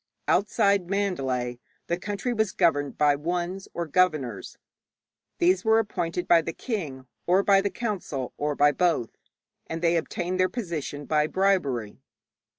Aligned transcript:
Outside 0.27 0.89
Mandalay 0.89 1.59
the 1.85 1.95
country 1.95 2.33
was 2.33 2.53
governed 2.53 2.97
by 2.97 3.15
wuns 3.15 3.67
or 3.71 3.85
governors. 3.85 4.57
These 5.37 5.63
were 5.63 5.77
appointed 5.77 6.27
by 6.27 6.41
the 6.41 6.53
king, 6.53 7.05
or 7.27 7.43
by 7.43 7.61
the 7.61 7.69
council, 7.69 8.33
or 8.35 8.55
by 8.55 8.71
both, 8.71 9.11
and 9.67 9.79
they 9.83 9.97
obtained 9.97 10.39
their 10.39 10.49
position 10.49 11.05
by 11.05 11.27
bribery. 11.27 12.01